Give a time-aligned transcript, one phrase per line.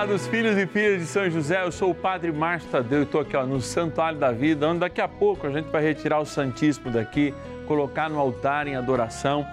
[0.00, 3.20] amados filhos e filhas de São José, eu sou o Padre Márcio Tadeu e estou
[3.20, 6.24] aqui ó, no Santuário da Vida, onde daqui a pouco a gente vai retirar o
[6.24, 7.34] Santíssimo daqui,
[7.66, 9.46] colocar no altar em adoração.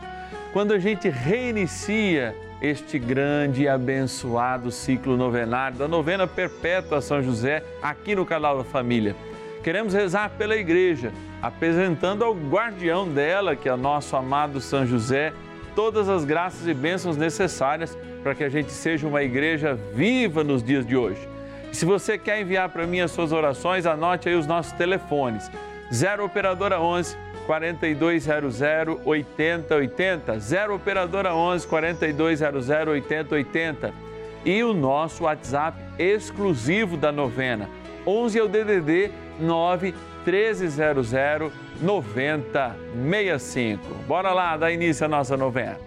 [0.54, 7.22] Quando a gente reinicia este grande e abençoado ciclo novenário da novena perpétua a São
[7.22, 9.18] José, aqui no canal da Família.
[9.62, 11.12] Queremos rezar pela igreja,
[11.42, 15.34] apresentando ao guardião dela, que é o nosso amado São José,
[15.78, 20.64] todas as graças e bênçãos necessárias para que a gente seja uma igreja viva nos
[20.64, 21.30] dias de hoje.
[21.72, 25.52] Se você quer enviar para mim as suas orações, anote aí os nossos telefones.
[25.94, 27.16] 0 operadora 11
[27.46, 28.60] 4200
[29.06, 34.07] 8080, 0 operadora 11 4200 8080
[34.48, 37.70] e o nosso WhatsApp exclusivo da novena.
[38.06, 39.94] 11 é o DDD 9
[40.26, 41.12] 1300
[41.82, 43.84] 9065.
[44.08, 45.87] Bora lá, dar início à nossa novena.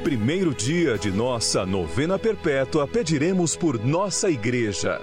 [0.00, 5.00] primeiro dia de nossa novena perpétua, pediremos por nossa igreja.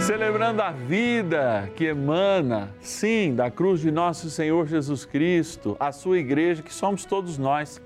[0.00, 6.18] Celebrando a vida que emana, sim, da cruz de nosso Senhor Jesus Cristo, a sua
[6.18, 7.82] igreja, que somos todos nós.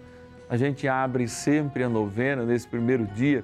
[0.49, 3.43] A gente abre sempre a novena nesse primeiro dia,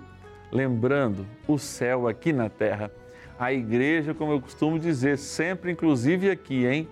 [0.53, 2.93] lembrando o céu aqui na terra.
[3.37, 6.89] A igreja, como eu costumo dizer, sempre, inclusive aqui, hein?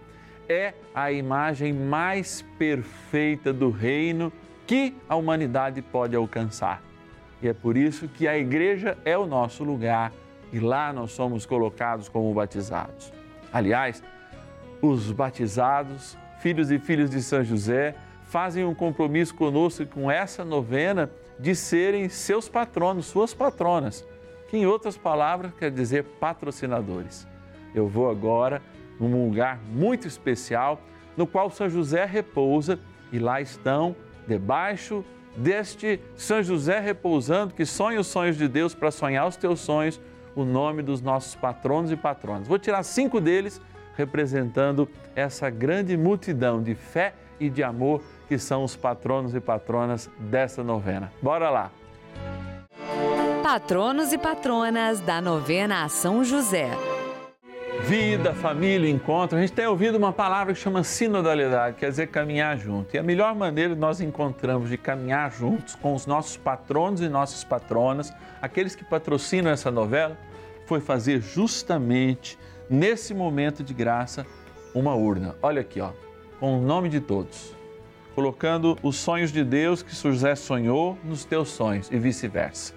[0.49, 4.33] É a imagem mais perfeita do reino
[4.67, 6.83] que a humanidade pode alcançar.
[7.43, 10.13] E é por isso que a igreja é o nosso lugar
[10.53, 13.13] e lá nós somos colocados como batizados.
[13.53, 14.03] Aliás,
[14.83, 17.95] os batizados, filhos e filhas de São José,
[18.25, 24.07] fazem um compromisso conosco com essa novena de serem seus patronos, suas patronas,
[24.49, 27.27] que em outras palavras quer dizer patrocinadores.
[27.75, 28.61] Eu vou agora
[29.07, 30.81] num lugar muito especial,
[31.17, 32.79] no qual São José repousa
[33.13, 33.95] e lá estão,
[34.27, 35.05] debaixo
[35.37, 40.01] deste São José repousando, que sonha os sonhos de Deus para sonhar os teus sonhos,
[40.35, 42.49] o nome dos nossos patronos e patronas.
[42.49, 43.61] Vou tirar cinco deles
[43.97, 50.09] representando essa grande multidão de fé e de amor que são os patronos e patronas
[50.19, 51.13] dessa novena.
[51.21, 51.71] Bora lá!
[53.43, 56.71] Patronos e patronas da novena a São José
[57.88, 62.59] vida, família, encontro, a gente tem ouvido uma palavra que chama sinodalidade, quer dizer caminhar
[62.59, 62.94] junto.
[62.94, 67.08] E a melhor maneira que nós encontramos de caminhar juntos com os nossos patronos e
[67.08, 68.12] nossas patronas,
[68.43, 70.19] aqueles que patrocinam essa novela,
[70.67, 72.38] foi fazer justamente
[72.69, 74.26] nesse momento de graça
[74.75, 75.34] uma urna.
[75.41, 75.93] Olha aqui, ó,
[76.38, 77.56] com o nome de todos,
[78.14, 82.75] colocando os sonhos de Deus que José sonhou nos teus sonhos e vice-versa,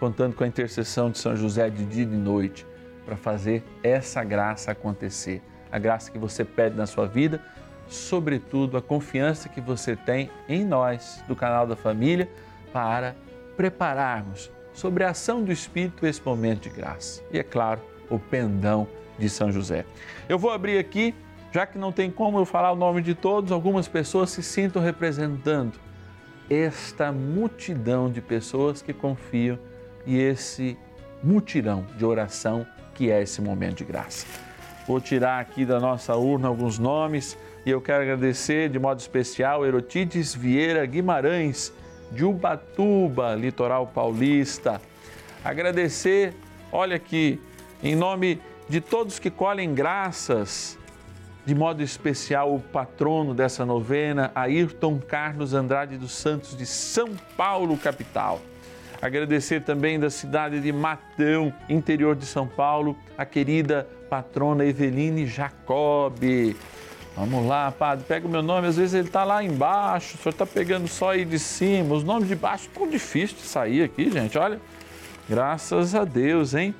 [0.00, 2.71] contando com a intercessão de São José de dia e de noite
[3.04, 5.42] para fazer essa graça acontecer.
[5.70, 7.40] A graça que você pede na sua vida,
[7.88, 12.28] sobretudo a confiança que você tem em nós, do canal da família,
[12.72, 13.14] para
[13.56, 17.22] prepararmos sobre a ação do Espírito esse momento de graça.
[17.30, 18.86] E é claro, o pendão
[19.18, 19.84] de São José.
[20.28, 21.14] Eu vou abrir aqui,
[21.50, 24.80] já que não tem como eu falar o nome de todos, algumas pessoas se sintam
[24.80, 25.78] representando
[26.48, 29.58] esta multidão de pessoas que confiam
[30.06, 30.76] e esse
[31.22, 32.66] mutirão de oração
[33.02, 34.24] que é esse momento de graça.
[34.86, 39.66] Vou tirar aqui da nossa urna alguns nomes e eu quero agradecer de modo especial
[39.66, 41.72] Erotides Vieira Guimarães,
[42.12, 44.80] de Ubatuba, litoral paulista.
[45.42, 46.32] Agradecer,
[46.70, 47.40] olha aqui,
[47.82, 50.78] em nome de todos que colhem graças,
[51.44, 57.76] de modo especial o patrono dessa novena, Ayrton Carlos Andrade dos Santos, de São Paulo,
[57.76, 58.40] capital.
[59.02, 66.14] Agradecer também da cidade de Matão, interior de São Paulo, a querida patrona Eveline Jacob.
[67.16, 70.30] Vamos lá, padre, pega o meu nome, às vezes ele está lá embaixo, o senhor
[70.30, 74.08] está pegando só aí de cima, os nomes de baixo, tão difícil de sair aqui,
[74.08, 74.60] gente, olha.
[75.28, 76.72] Graças a Deus, hein?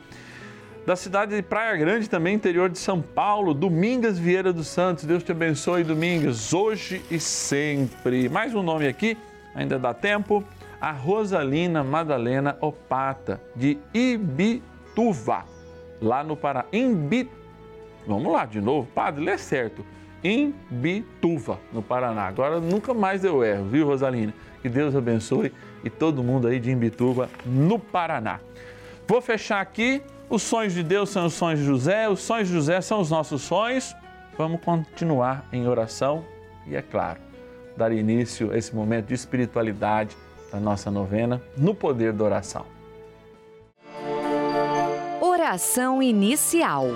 [0.87, 5.05] Da cidade de Praia Grande, também interior de São Paulo, Domingas Vieira dos Santos.
[5.05, 8.29] Deus te abençoe, Domingas, hoje e sempre.
[8.29, 9.19] Mais um nome aqui,
[9.57, 10.45] ainda dá tempo
[10.83, 15.45] a Rosalina Madalena Opata, de Ibituva,
[16.01, 16.65] lá no Pará.
[16.73, 17.31] Imbi...
[18.05, 19.87] Vamos lá de novo, padre, lê certo.
[20.25, 22.27] Imbituva, no Paraná.
[22.27, 24.35] Agora nunca mais deu erro, viu, Rosalina?
[24.61, 25.53] Que Deus abençoe
[25.85, 28.41] e todo mundo aí de Imbituva, no Paraná.
[29.07, 30.03] Vou fechar aqui.
[30.29, 33.09] Os sonhos de Deus são os sonhos de José, os sonhos de José são os
[33.09, 33.95] nossos sonhos.
[34.37, 36.25] Vamos continuar em oração
[36.67, 37.21] e, é claro,
[37.77, 40.17] dar início a esse momento de espiritualidade
[40.53, 42.67] da nossa novena no poder da oração.
[45.21, 46.89] Oração inicial.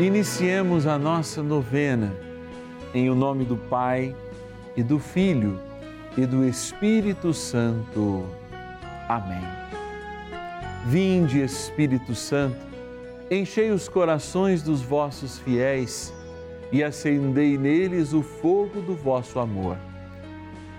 [0.00, 2.12] Iniciemos a nossa novena
[2.92, 4.14] em o nome do Pai
[4.76, 5.58] e do Filho
[6.16, 8.26] e do Espírito Santo.
[9.08, 9.42] Amém.
[10.86, 12.56] Vinde, Espírito Santo,
[13.30, 16.12] enchei os corações dos vossos fiéis
[16.72, 19.76] e acendei neles o fogo do vosso amor.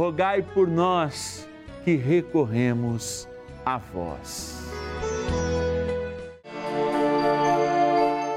[0.00, 1.46] rogai por nós
[1.84, 3.28] que recorremos
[3.66, 4.58] a vós.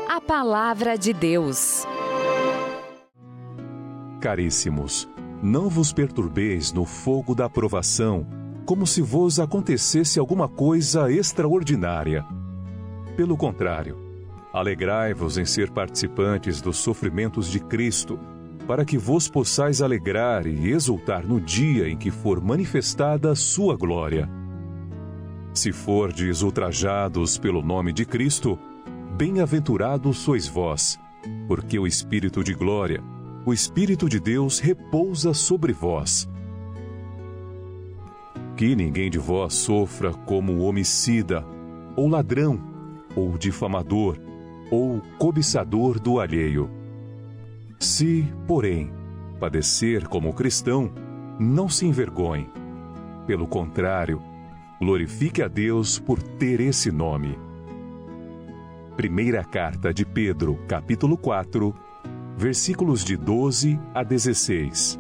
[0.10, 1.86] A Palavra de Deus.
[4.20, 5.08] Caríssimos,
[5.42, 8.28] não vos perturbeis no fogo da provação,
[8.66, 12.26] como se vos acontecesse alguma coisa extraordinária.
[13.16, 13.98] Pelo contrário,
[14.52, 18.20] alegrai-vos em ser participantes dos sofrimentos de Cristo
[18.68, 24.30] para que vos possais alegrar e exultar no dia em que for manifestada sua glória.
[25.54, 28.58] Se fordes ultrajados pelo nome de Cristo,
[29.18, 31.00] bem-aventurados sois vós,
[31.48, 33.04] porque o Espírito de glória,
[33.46, 36.30] o Espírito de Deus repousa sobre vós.
[38.56, 41.46] Que ninguém de vós sofra como homicida,
[41.96, 42.60] ou ladrão,
[43.16, 44.18] ou difamador,
[44.72, 46.83] ou cobiçador do alheio
[47.80, 48.92] se, porém,
[49.40, 50.92] padecer como cristão,
[51.40, 52.50] não se envergonhe.
[53.26, 54.22] Pelo contrário,
[54.84, 57.40] Glorifique a Deus por ter esse nome.
[58.98, 61.74] Primeira carta de Pedro, capítulo 4,
[62.36, 65.00] versículos de 12 a 16.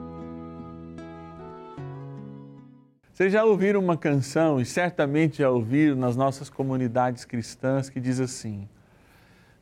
[3.11, 8.21] Vocês já ouviram uma canção, e certamente já ouviram nas nossas comunidades cristãs, que diz
[8.21, 8.69] assim: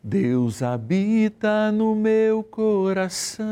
[0.03, 3.43] Deus habita no meu coração,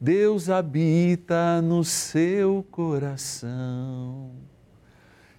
[0.00, 4.30] Deus habita no seu coração.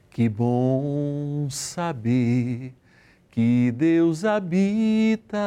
[0.10, 2.76] Que bom saber
[3.32, 5.38] que Deus habita.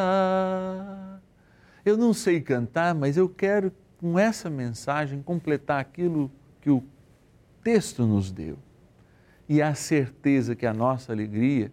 [1.84, 6.30] Eu não sei cantar, mas eu quero, com essa mensagem, completar aquilo
[6.62, 6.82] que o
[7.62, 8.58] texto nos deu.
[9.46, 11.70] E a certeza que a nossa alegria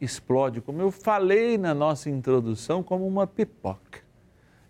[0.00, 4.00] explode, como eu falei na nossa introdução, como uma pipoca.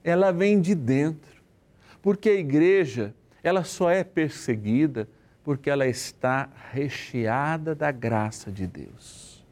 [0.02, 1.42] Ela vem de dentro,
[2.02, 5.08] porque a igreja, ela só é perseguida
[5.42, 9.44] porque ela está recheada da graça de Deus.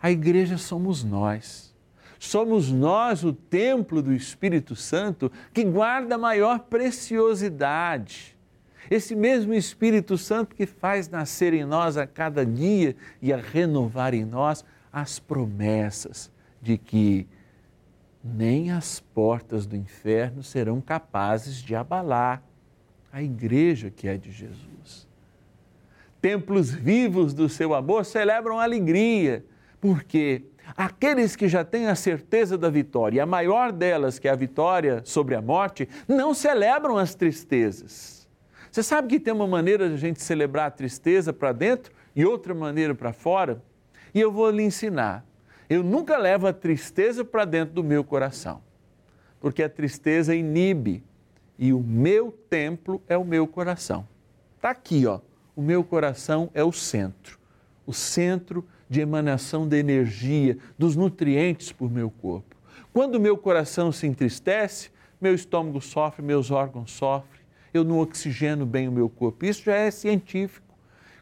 [0.00, 1.74] A igreja somos nós.
[2.18, 8.36] Somos nós o templo do Espírito Santo que guarda a maior preciosidade
[8.90, 14.14] esse mesmo Espírito Santo que faz nascer em nós a cada dia e a renovar
[14.14, 14.64] em nós
[15.00, 17.26] as promessas de que
[18.22, 22.42] nem as portas do inferno serão capazes de abalar
[23.12, 25.06] a igreja que é de Jesus.
[26.20, 29.44] Templos vivos do seu amor celebram alegria,
[29.80, 30.42] porque
[30.76, 35.00] aqueles que já têm a certeza da vitória, a maior delas, que é a vitória
[35.04, 38.18] sobre a morte, não celebram as tristezas
[38.70, 42.24] você sabe que tem uma maneira de a gente celebrar a tristeza para dentro e
[42.24, 43.62] outra maneira para fora?
[44.14, 45.24] E eu vou lhe ensinar.
[45.68, 48.62] Eu nunca levo a tristeza para dentro do meu coração,
[49.40, 51.02] porque a tristeza inibe
[51.58, 54.06] e o meu templo é o meu coração.
[54.56, 55.20] Está aqui, ó.
[55.54, 57.38] O meu coração é o centro,
[57.84, 62.56] o centro de emanação da energia, dos nutrientes para o meu corpo.
[62.92, 67.38] Quando o meu coração se entristece, meu estômago sofre, meus órgãos sofrem
[67.72, 69.44] eu não oxigeno bem o meu corpo.
[69.44, 70.66] Isso já é científico.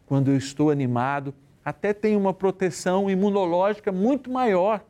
[0.06, 1.34] Quando eu estou animado,
[1.66, 4.84] até tem uma proteção imunológica muito maior,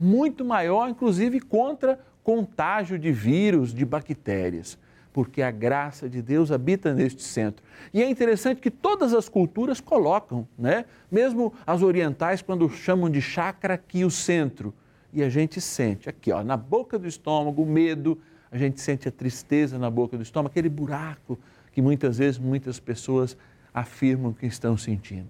[0.00, 4.78] muito maior, inclusive contra contágio de vírus, de bactérias,
[5.12, 7.62] porque a graça de Deus habita neste centro.
[7.92, 10.86] E é interessante que todas as culturas colocam, né?
[11.12, 14.72] Mesmo as orientais, quando chamam de chakra aqui o centro.
[15.12, 18.18] E a gente sente aqui, ó, na boca do estômago, o medo,
[18.50, 21.38] a gente sente a tristeza na boca do estômago, aquele buraco
[21.70, 23.36] que muitas vezes muitas pessoas
[23.74, 25.28] afirmam que estão sentindo.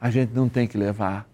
[0.00, 1.28] A gente não tem que levar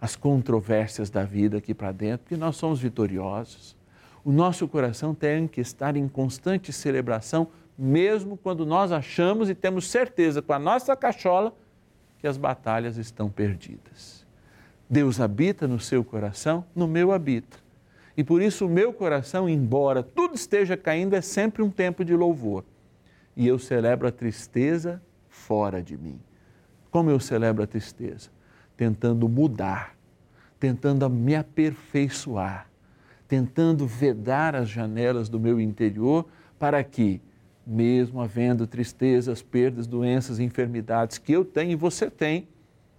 [0.00, 3.76] as controvérsias da vida aqui para dentro, porque nós somos vitoriosos.
[4.24, 7.48] O nosso coração tem que estar em constante celebração,
[7.78, 11.54] mesmo quando nós achamos e temos certeza com a nossa cachola
[12.18, 14.26] que as batalhas estão perdidas.
[14.88, 17.56] Deus habita no seu coração, no meu habita.
[18.16, 22.14] E por isso o meu coração, embora tudo esteja caindo, é sempre um tempo de
[22.14, 22.64] louvor.
[23.34, 26.20] E eu celebro a tristeza fora de mim.
[26.92, 28.30] Como eu celebro a tristeza?
[28.76, 29.96] Tentando mudar,
[30.60, 32.68] tentando me aperfeiçoar,
[33.26, 36.24] tentando vedar as janelas do meu interior
[36.56, 37.20] para que,
[37.66, 42.46] mesmo havendo tristezas, perdas, doenças, enfermidades que eu tenho e você tem,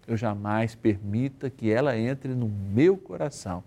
[0.05, 3.63] eu jamais permita que ela entre no meu coração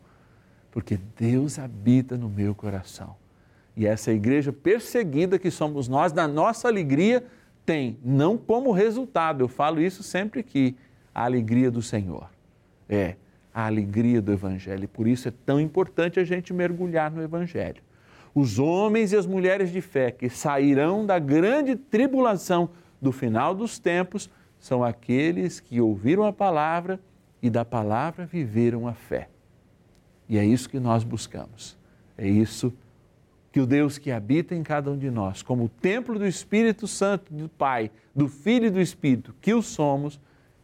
[0.76, 3.16] porque Deus habita no meu coração.
[3.74, 7.24] E essa igreja perseguida que somos nós, na nossa alegria,
[7.66, 10.76] tem, não como resultado, eu falo isso sempre aqui,
[11.12, 12.30] a alegria do Senhor.
[12.88, 13.16] É,
[13.52, 14.84] a alegria do Evangelho.
[14.84, 17.82] E por isso é tão importante a gente mergulhar no Evangelho.
[18.34, 22.68] Os homens e as mulheres de fé que sairão da grande tribulação
[23.00, 27.00] do final dos tempos são aqueles que ouviram a palavra
[27.42, 29.28] e da palavra viveram a fé.
[30.28, 31.78] E é isso que nós buscamos.
[32.16, 32.85] É isso que
[33.60, 37.32] o Deus que habita em cada um de nós, como o templo do Espírito Santo,
[37.32, 40.20] do Pai, do Filho e do Espírito, que o somos,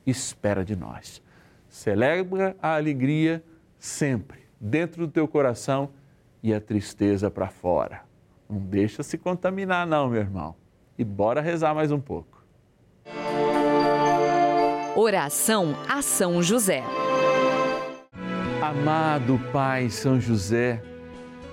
[0.06, 1.22] espera de nós.
[1.68, 3.42] Celebra a alegria
[3.78, 5.90] sempre dentro do teu coração
[6.42, 8.02] e a tristeza para fora.
[8.48, 10.54] Não deixa se contaminar não, meu irmão.
[10.98, 12.44] E bora rezar mais um pouco.
[14.94, 16.82] Oração a São José.
[18.60, 20.82] Amado Pai São José,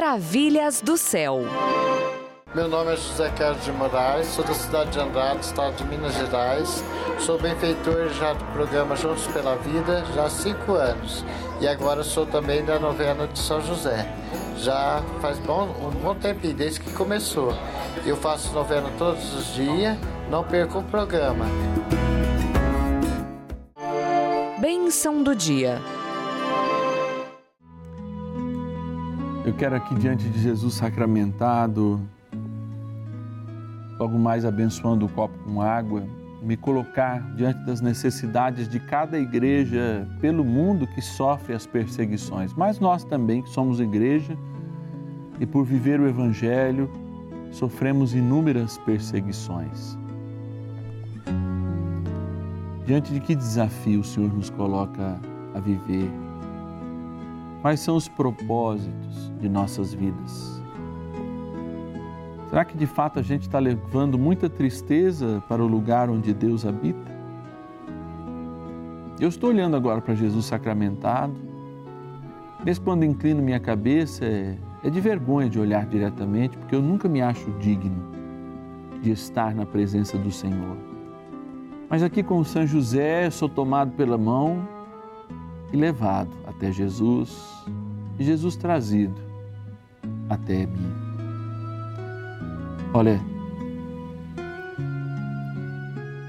[0.00, 1.40] Maravilhas do céu.
[2.54, 6.14] Meu nome é José Carlos de Moraes, sou da cidade de Andrade, estado de Minas
[6.14, 6.84] Gerais.
[7.18, 11.24] Sou benfeitor já do programa Juntos pela Vida já há cinco anos
[11.60, 14.08] e agora sou também da novena de São José.
[14.58, 17.52] Já faz bom, um bom tempo desde que começou.
[18.06, 19.98] Eu faço novena todos os dias,
[20.30, 21.44] não perco o programa.
[24.60, 25.82] Bênção do dia.
[29.48, 31.98] Eu quero aqui diante de Jesus sacramentado,
[33.98, 36.04] logo mais abençoando o copo com água,
[36.42, 42.78] me colocar diante das necessidades de cada igreja pelo mundo que sofre as perseguições, mas
[42.78, 44.36] nós também que somos igreja
[45.40, 46.90] e por viver o Evangelho
[47.50, 49.96] sofremos inúmeras perseguições.
[52.84, 55.18] Diante de que desafio o Senhor nos coloca
[55.54, 56.27] a viver?
[57.68, 60.58] Quais são os propósitos de nossas vidas?
[62.48, 66.64] Será que de fato a gente está levando muita tristeza para o lugar onde Deus
[66.64, 67.12] habita?
[69.20, 71.34] Eu estou olhando agora para Jesus sacramentado,
[72.64, 77.06] mesmo quando inclino minha cabeça, é, é de vergonha de olhar diretamente, porque eu nunca
[77.06, 78.02] me acho digno
[79.02, 80.78] de estar na presença do Senhor.
[81.90, 84.66] Mas aqui com São José, sou tomado pela mão
[85.70, 87.64] e levado até Jesus,
[88.18, 89.14] e Jesus trazido
[90.28, 90.92] até mim.
[92.92, 93.20] Olha,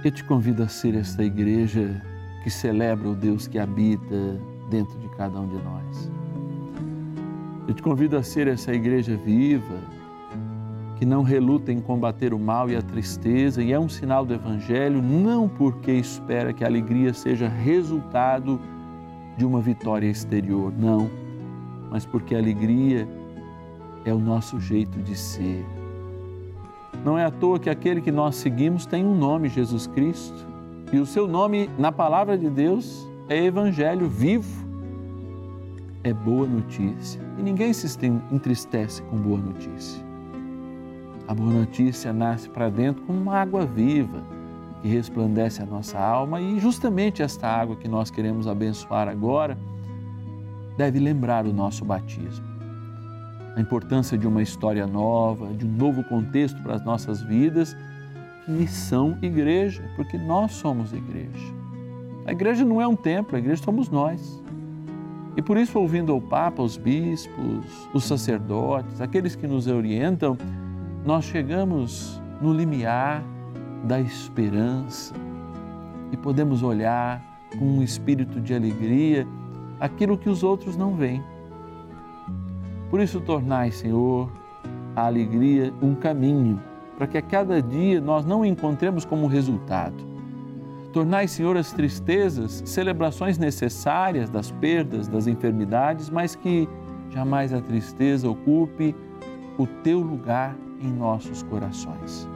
[0.06, 2.00] eu te convido a ser esta igreja
[2.44, 4.40] que celebra o Deus que habita
[4.70, 6.12] dentro de cada um de nós.
[7.68, 9.80] Eu te convido a ser essa igreja viva,
[10.98, 14.34] que não reluta em combater o mal e a tristeza, e é um sinal do
[14.34, 18.60] Evangelho, não porque espera que a alegria seja resultado
[19.40, 21.10] de uma vitória exterior, não,
[21.90, 23.08] mas porque a alegria
[24.04, 25.66] é o nosso jeito de ser.
[27.06, 30.46] Não é à toa que aquele que nós seguimos tem um nome, Jesus Cristo,
[30.92, 34.68] e o seu nome na palavra de Deus é Evangelho vivo,
[36.04, 37.22] é boa notícia.
[37.38, 37.88] E ninguém se
[38.30, 40.04] entristece com boa notícia.
[41.30, 44.22] A boa notícia nasce para dentro como uma água viva
[44.82, 49.58] que resplandece a nossa alma e justamente esta água que nós queremos abençoar agora
[50.78, 52.46] deve lembrar o nosso batismo.
[53.56, 57.76] A importância de uma história nova, de um novo contexto para as nossas vidas,
[58.46, 61.54] que são igreja, porque nós somos igreja.
[62.26, 64.42] A igreja não é um templo, a igreja somos nós.
[65.36, 70.38] E por isso, ouvindo ao Papa, os bispos, os sacerdotes, aqueles que nos orientam,
[71.06, 73.24] nós chegamos no limiar
[73.84, 75.14] da esperança
[76.12, 77.24] e podemos olhar
[77.58, 79.28] com um espírito de alegria
[79.80, 81.24] aquilo que os outros não veem.
[82.90, 84.32] Por isso, tornai, Senhor,
[84.96, 86.62] a alegria um caminho
[86.98, 90.10] para que a cada dia nós não encontremos como resultado.
[90.92, 96.68] Tornai, Senhor, as tristezas celebrações necessárias das perdas, das enfermidades, mas que
[97.12, 98.96] jamais a tristeza ocupe
[99.58, 102.28] o teu lugar em nossos corações.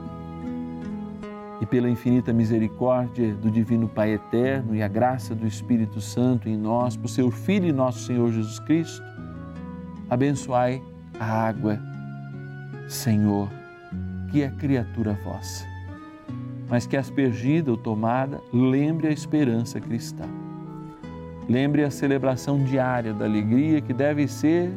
[1.61, 6.57] E pela infinita misericórdia do Divino Pai Eterno e a graça do Espírito Santo em
[6.57, 9.03] nós, por seu Filho e nosso Senhor Jesus Cristo,
[10.09, 10.81] abençoai
[11.19, 11.79] a água,
[12.87, 13.49] Senhor,
[14.31, 15.65] que é criatura vossa,
[16.69, 20.25] mas que aspergida ou tomada, lembre a esperança cristã.
[21.47, 24.71] Lembre a celebração diária da alegria que deve ser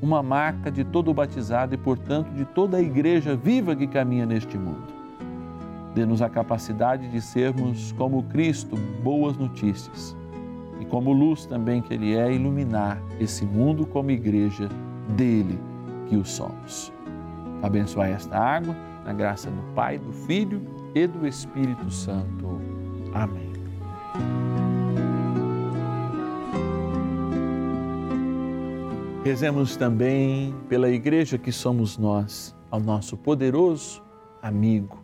[0.00, 4.56] uma marca de todo batizado e, portanto, de toda a igreja viva que caminha neste
[4.56, 4.93] mundo.
[5.94, 10.16] Dê-nos a capacidade de sermos como Cristo, boas notícias,
[10.80, 14.68] e como luz também que Ele é, iluminar esse mundo como igreja
[15.16, 15.56] dele
[16.08, 16.92] que o somos.
[17.62, 20.60] Abençoai esta água, na graça do Pai, do Filho
[20.96, 22.60] e do Espírito Santo.
[23.14, 23.52] Amém.
[29.24, 34.02] Rezemos também pela igreja que somos nós, ao nosso poderoso
[34.42, 35.03] amigo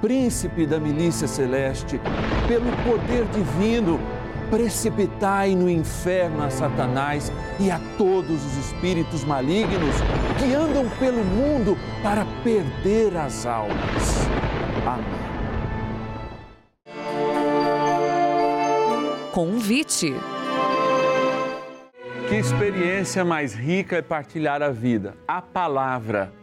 [0.00, 2.00] príncipe da milícia celeste,
[2.48, 4.00] pelo poder divino,
[4.50, 9.94] precipitai no inferno a Satanás e a todos os espíritos malignos
[10.38, 14.26] que andam pelo mundo para perder as almas.
[14.86, 15.20] Amém.
[19.32, 20.14] Convite.
[22.28, 26.39] Que experiência mais rica é partilhar a vida, a palavra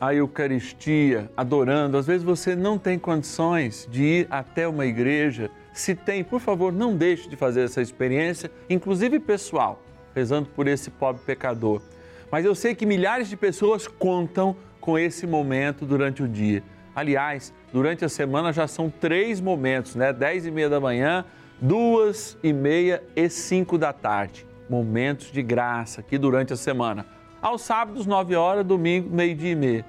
[0.00, 1.96] a Eucaristia, adorando.
[1.96, 5.50] Às vezes você não tem condições de ir até uma igreja.
[5.72, 9.82] Se tem, por favor, não deixe de fazer essa experiência, inclusive pessoal,
[10.14, 11.82] rezando por esse pobre pecador.
[12.30, 16.62] Mas eu sei que milhares de pessoas contam com esse momento durante o dia.
[16.94, 20.12] Aliás, durante a semana já são três momentos, né?
[20.12, 21.24] Dez e meia da manhã,
[21.60, 24.46] duas e meia e cinco da tarde.
[24.68, 27.06] Momentos de graça aqui durante a semana.
[27.44, 29.84] Aos sábados, nove horas, domingo, meio-dia e meia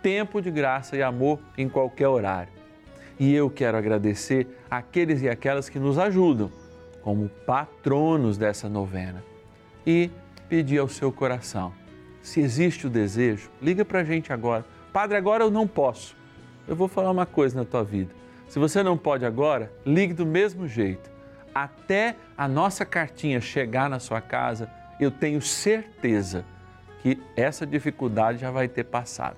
[0.00, 2.52] tempo de graça e amor em qualquer horário.
[3.18, 6.48] E eu quero agradecer aqueles e aquelas que nos ajudam
[7.02, 9.20] como patronos dessa novena
[9.84, 10.12] e
[10.48, 11.72] pedir ao seu coração,
[12.22, 14.64] se existe o desejo, liga para a gente agora.
[14.92, 16.14] Padre, agora eu não posso.
[16.68, 18.14] Eu vou falar uma coisa na tua vida.
[18.48, 21.10] Se você não pode agora, ligue do mesmo jeito.
[21.52, 26.44] Até a nossa cartinha chegar na sua casa, eu tenho certeza
[27.02, 29.36] que essa dificuldade já vai ter passado.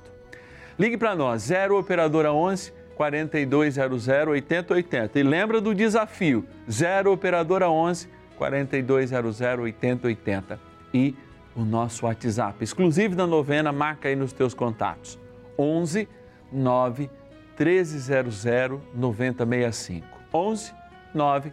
[0.79, 5.19] Ligue para nós, 0 Operadora 11 4200 8080.
[5.19, 10.61] E lembra do desafio, 0 Operadora 11 4200 8080.
[10.93, 11.15] E
[11.57, 15.19] o nosso WhatsApp, exclusivo da novena, marca aí nos teus contatos,
[15.57, 16.09] 11
[16.53, 17.09] 9
[17.59, 18.45] 1300
[18.95, 20.07] 9065.
[20.33, 20.75] 11
[21.15, 21.53] 9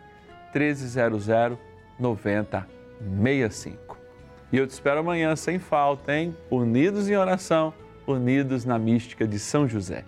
[0.53, 1.57] 1300
[1.99, 3.90] 9065.
[4.51, 6.35] E eu te espero amanhã sem falta, hein?
[6.49, 7.73] Unidos em oração
[8.11, 10.03] unidos na mística de São José.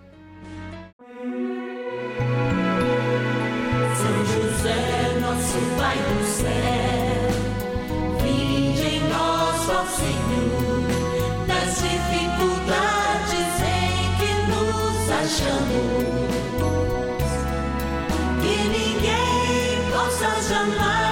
[3.96, 6.48] São José, nosso Pai do céu,
[8.26, 9.00] em em
[14.18, 15.74] que nos achamos,
[18.40, 21.03] que ninguém possa jamais